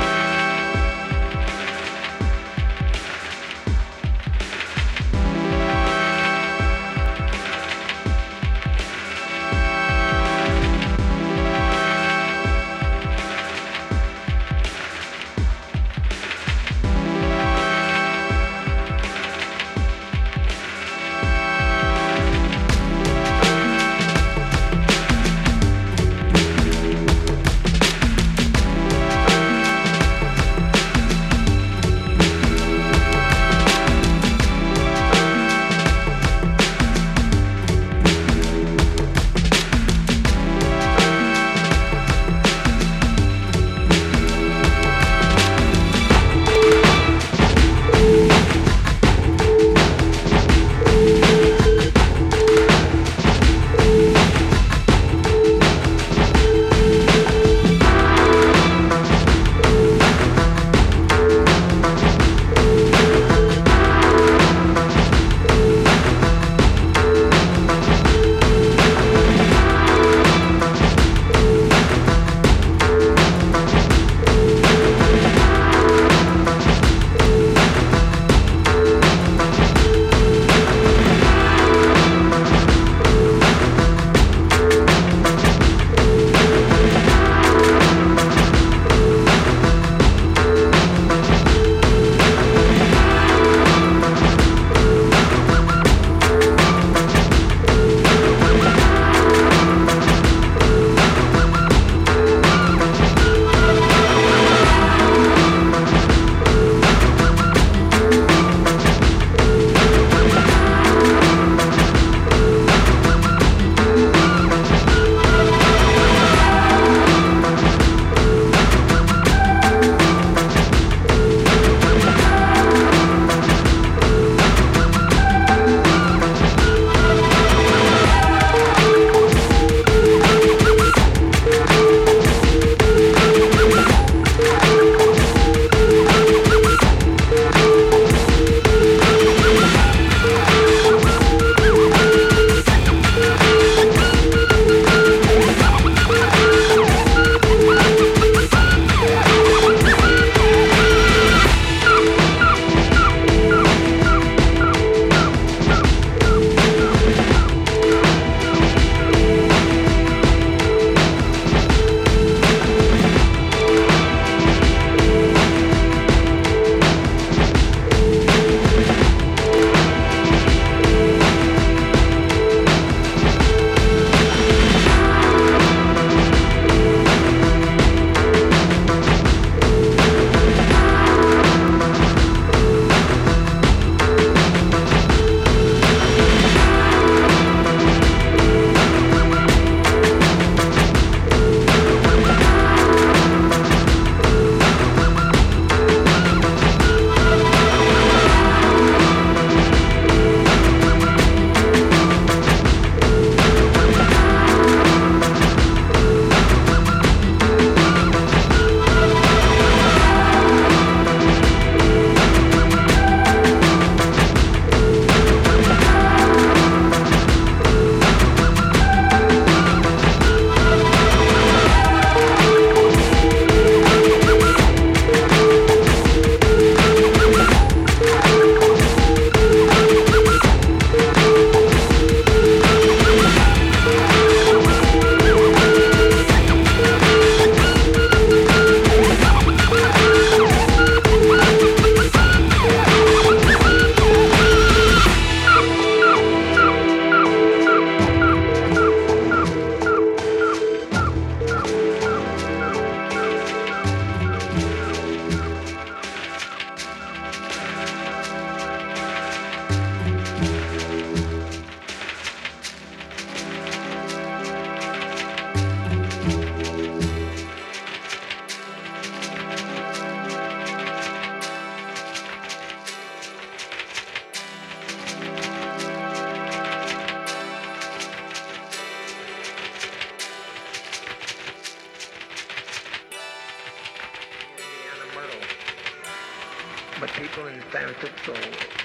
[287.00, 288.34] But people in San Francisco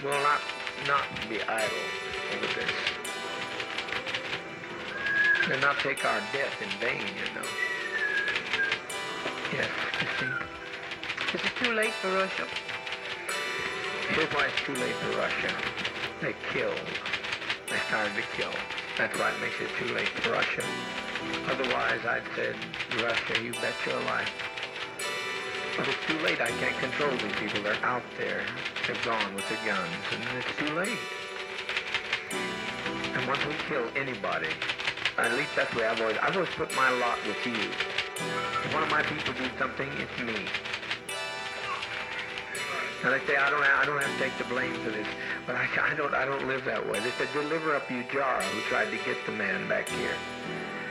[0.04, 0.40] will not,
[0.88, 1.86] not be idle
[2.36, 2.72] over this.
[5.48, 7.48] They'll not take our death in vain, you know.
[9.52, 10.34] Yes, Christine.
[11.34, 12.48] Is it too late for Russia?
[14.10, 15.52] Here's why it's too late for Russia.
[16.22, 16.80] They killed.
[17.70, 18.54] They started to kill.
[18.98, 20.64] That's why it makes it too late for Russia.
[21.50, 22.56] Otherwise, I'd said,
[23.02, 24.53] Russia, you bet your life.
[25.78, 26.40] But it's too late.
[26.40, 27.64] I can't control these people.
[27.64, 28.44] They're out there.
[28.88, 31.00] They've gone with the guns, and it's too late.
[33.16, 34.50] And once we kill anybody,
[35.18, 37.54] at least that's the way I've always, I've always put my lot with you.
[37.54, 40.46] If one of my people do something, it's me.
[43.04, 45.08] Now they say I don't, I don't have to take the blame for this,
[45.46, 47.00] but I, I don't, I don't live that way.
[47.00, 50.16] They said deliver up you Ujara, who tried to get the man back here.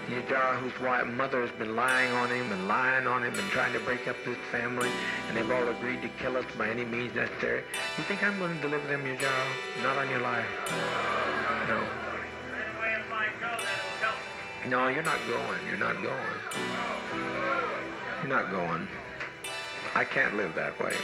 [0.09, 3.73] Ujara, whose wife, mother has been lying on him and lying on him and trying
[3.73, 4.91] to break up this family,
[5.29, 7.63] and they've all agreed to kill us by any means necessary.
[7.97, 9.83] You think I'm going to deliver them, Ujara?
[9.83, 10.47] Not on your life.
[11.69, 11.83] No.
[14.69, 15.59] No, you're not going.
[15.69, 16.17] You're not going.
[18.23, 18.87] You're not going.
[19.95, 20.95] I can't live that way.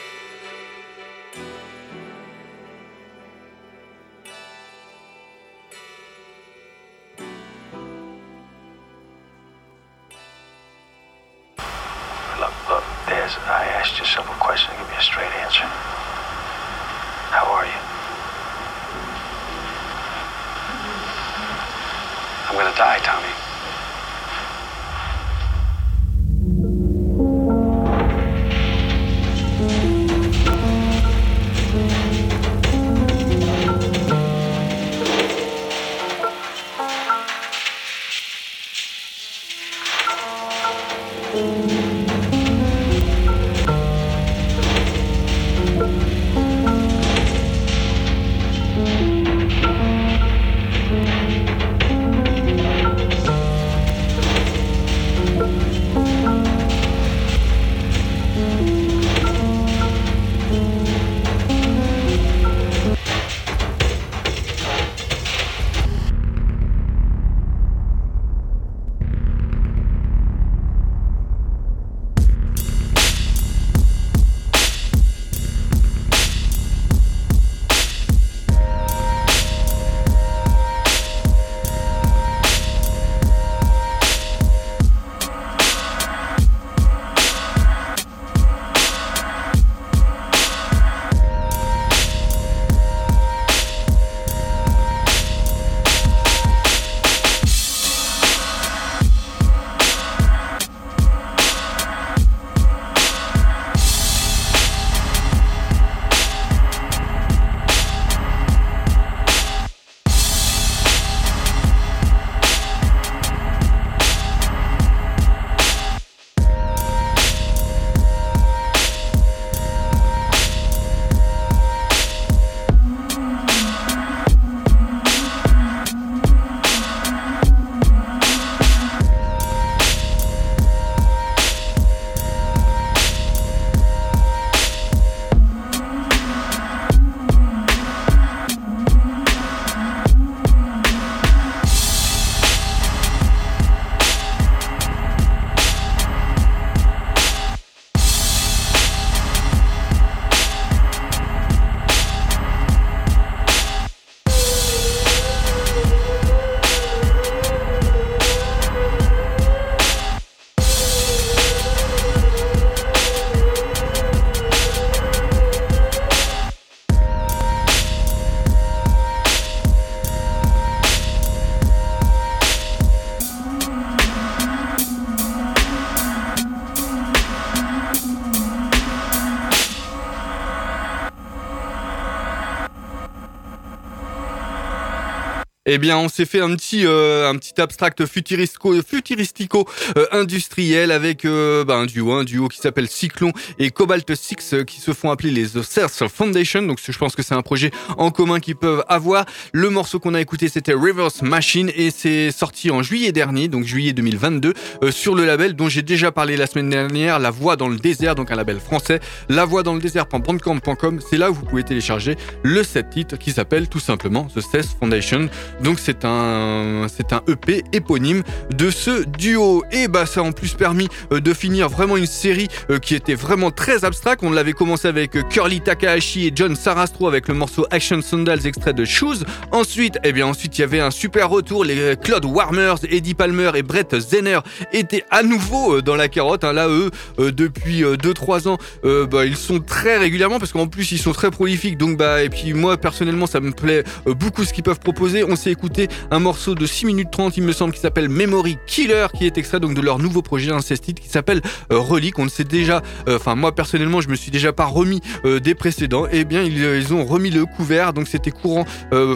[185.70, 190.90] Eh bien, on s'est fait un petit, euh, un petit abstract futuristico, futuristico euh, industriel
[190.90, 194.80] avec euh, bah, un duo, un duo qui s'appelle Cyclone et Cobalt 6 euh, qui
[194.80, 196.62] se font appeler les The Ceres Foundation.
[196.62, 199.26] Donc, je pense que c'est un projet en commun qu'ils peuvent avoir.
[199.52, 203.64] Le morceau qu'on a écouté, c'était Reverse Machine et c'est sorti en juillet dernier, donc
[203.64, 207.56] juillet 2022, euh, sur le label dont j'ai déjà parlé la semaine dernière, La Voix
[207.56, 209.00] dans le désert, donc un label français.
[209.28, 213.32] La Voix dans le désert.bandcamp.com, c'est là où vous pouvez télécharger le set titre qui
[213.32, 215.28] s'appelle tout simplement The Ceres Foundation.
[215.62, 218.22] Donc c'est un, c'est un EP éponyme
[218.54, 219.64] de ce duo.
[219.72, 222.94] Et bah ça a en plus permis euh, de finir vraiment une série euh, qui
[222.94, 224.20] était vraiment très abstraite.
[224.22, 228.46] On l'avait commencé avec euh, Curly Takahashi et John Sarastro avec le morceau Action Sandals
[228.46, 229.24] extrait de Shoes.
[229.50, 231.64] Ensuite, eh bien ensuite il y avait un super retour.
[231.64, 234.40] Les Claude Warmers, Eddie Palmer et Brett Zenner
[234.72, 236.44] étaient à nouveau dans la carotte.
[236.44, 236.52] Hein.
[236.52, 241.12] Là eux, depuis 2-3 ans, bah, ils sont très régulièrement parce qu'en plus ils sont
[241.12, 241.78] très prolifiques.
[241.78, 245.24] Donc bah et puis moi personnellement ça me plaît beaucoup ce qu'ils peuvent proposer.
[245.50, 249.26] Écouté un morceau de 6 minutes 30 il me semble qui s'appelle Memory Killer qui
[249.26, 251.40] est extrait donc de leur nouveau projet incestite qui s'appelle
[251.72, 252.18] euh, Relique.
[252.18, 255.40] On ne sait déjà, euh, enfin moi personnellement je me suis déjà pas remis euh,
[255.40, 256.06] des précédents.
[256.06, 258.64] Et eh bien ils, ont remis le couvert donc c'était courant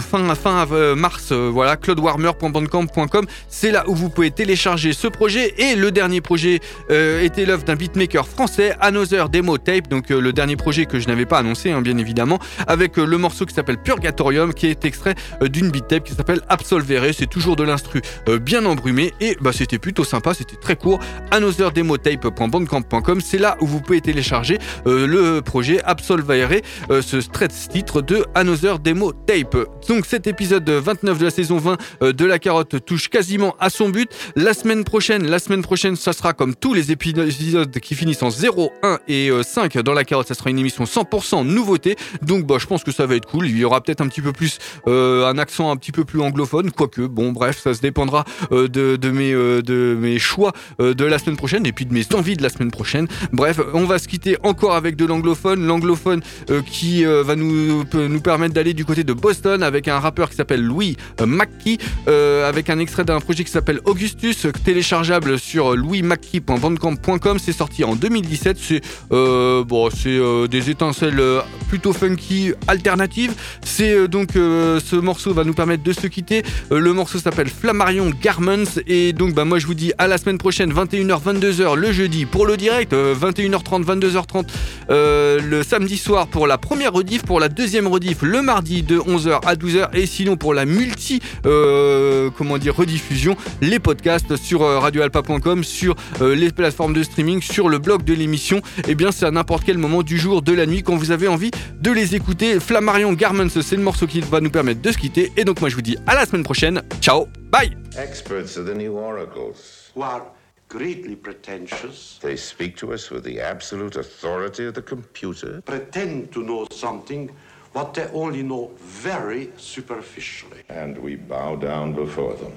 [0.00, 1.32] fin fin mars.
[1.32, 6.60] voilà claudewarmer.bandcamp.com c'est là où vous pouvez télécharger ce projet et le dernier projet
[6.90, 11.24] était l'œuvre d'un beatmaker français Another Demo Tape donc le dernier projet que je n'avais
[11.24, 15.70] pas annoncé hein, bien évidemment avec le morceau qui s'appelle Purgatorium qui est extrait d'une
[15.70, 17.12] beat tape qui s'appelle Absolvere.
[17.12, 18.00] C'est toujours de l'instru
[18.40, 21.00] bien embrumé et bah c'était plutôt sympa, c'était très court.
[21.30, 26.60] anotherdemotape.bandcamp.com, c'est là où vous pouvez télécharger euh, le projet Absolvere,
[26.90, 29.56] euh, ce straight titre de Another Demo Tape.
[29.88, 33.70] Donc cet épisode 29 de la saison 20 euh, de la carotte touche quasiment à
[33.70, 34.10] son but.
[34.36, 38.30] La semaine prochaine, la semaine prochaine, ça sera comme tous les épisodes qui finissent en
[38.30, 41.96] 0, 1 et 5 dans la carotte, ça sera une émission 100% nouveauté.
[42.22, 43.46] Donc bah je pense que ça va être cool.
[43.46, 46.70] Il y aura peut-être un petit peu plus un accent un petit peu plus anglophone,
[46.70, 51.36] quoique bon bref, ça se dépendra de, de mes de mes choix de la semaine
[51.36, 53.06] prochaine et puis de mes envies de la semaine prochaine.
[53.32, 57.84] Bref, on va se quitter encore avec de l'anglophone, l'anglophone euh, qui euh, va nous,
[57.94, 61.78] nous permettre d'aller du côté de Boston avec un rappeur qui s'appelle Louis euh, Mackey,
[62.06, 67.38] avec un extrait d'un projet qui s'appelle Augustus, téléchargeable sur louismackey.bandcamp.com.
[67.38, 68.58] C'est sorti en 2017.
[68.58, 71.22] C'est bon, c'est des étincelles
[71.68, 73.34] plutôt funky alternatives.
[73.64, 76.42] C'est donc ce morceau va nous permettre de se quitter.
[76.70, 78.80] le morceau s'appelle Flammarion Garments.
[78.86, 82.26] Et donc bah moi je vous dis à la semaine prochaine 21h 22h le jeudi
[82.26, 84.46] pour le direct 21h30 22h30
[84.90, 88.98] euh, le samedi soir pour la première rediff pour la deuxième rediff le mardi de
[88.98, 94.62] 11h à 12h et sinon pour la multi euh, comment dire rediffusion les podcasts sur
[94.62, 98.58] euh, radioalpa.com sur les plateformes de streaming sur le blog de l'émission.
[98.58, 101.10] Et eh bien c'est à n'importe quel moment du jour de la nuit quand vous
[101.10, 101.50] avez envie
[101.80, 102.60] de les écouter.
[102.60, 105.32] Flammarion Garments c'est le morceau qui va nous permettre de se quitter.
[105.36, 108.74] Et donc moi je vous dis à la semaine prochaine ciao bye Experts are the
[108.74, 109.90] new oracles.
[109.94, 110.22] Who are
[110.68, 112.18] greatly pretentious.
[112.22, 115.60] They speak to us with the absolute authority of the computer.
[115.62, 117.30] Pretend to know something
[117.72, 120.62] what they only know very superficially.
[120.70, 122.52] And we bow down before them.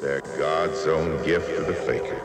[0.00, 2.20] They're God's own gift to the faker.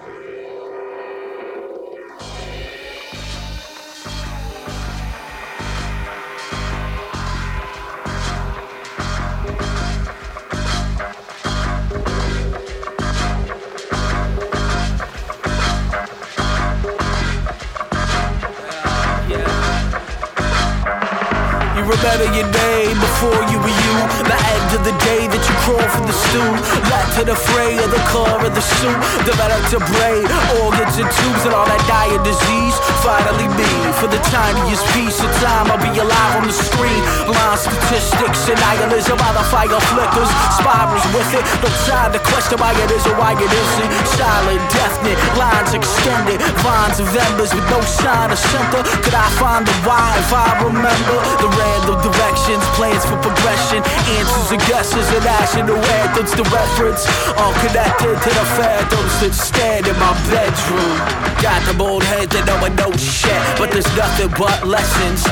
[21.91, 23.95] Remember your name before you were you.
[24.23, 26.55] The end of the day that you crawl from the stool.
[26.87, 28.99] Led to the fray of the car of the suit.
[29.27, 30.23] Developed a brain,
[30.63, 32.75] organs and tubes and all that dire disease.
[33.03, 37.01] Finally me, for the tiniest piece of time, I'll be alive on the screen.
[37.27, 40.31] Blind statistics and nihilism while the fire flickers.
[40.55, 43.89] Spirals with it, no time to question why it is or why it isn't.
[44.15, 46.39] Silent, definite, lines extended.
[46.63, 48.81] Vines of embers with no sign of center.
[49.03, 53.83] Could I find the why if I remember the red random directions, plans for progression,
[54.17, 57.05] answers and guesses, and national anthems to reference.
[57.37, 60.97] All connected to the phantoms that stand in my bedroom.
[61.41, 65.25] Got the bold head that know I know shit, but there's nothing but lessons.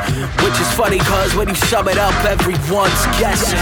[0.43, 3.59] Which is funny, cause when you sum it up, everyone's guessing.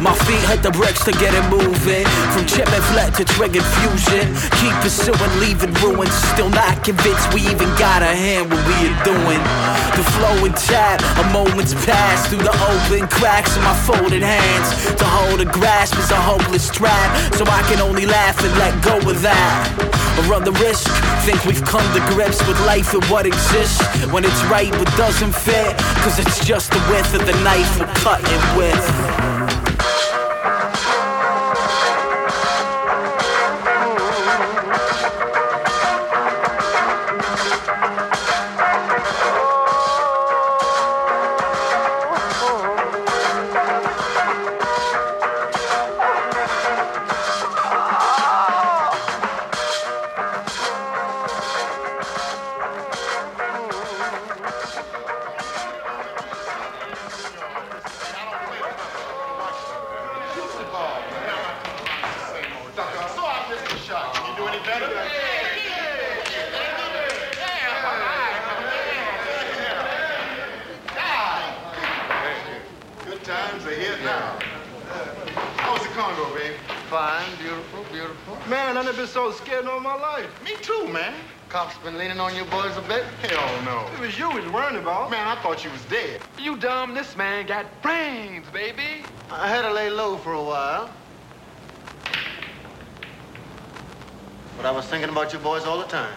[0.00, 2.04] My feet hit the bricks to get it moving.
[2.36, 4.28] From chip and flat to triggered fusion.
[4.60, 6.12] Keep pursuing, leaving ruins.
[6.36, 9.40] Still not convinced we even got a hand what we are doing.
[9.96, 14.68] The flow and tap, a moment's pass through the open cracks of my folded hands.
[15.00, 17.08] To hold a grasp is a hopeless trap.
[17.32, 19.72] So I can only laugh and let go of that.
[20.20, 20.88] Or run the risk,
[21.24, 23.80] think we've come to grips with life and what exists.
[24.12, 25.72] When it's right but doesn't fit.
[26.04, 29.35] Cause it's just the width of the knife we're cutting with.
[84.06, 85.10] Was you was worrying about.
[85.10, 86.20] Man, I thought you was dead.
[86.38, 89.04] You dumb, this man got brains, baby.
[89.30, 90.90] I had to lay low for a while.
[94.56, 96.14] But I was thinking about you boys all the time.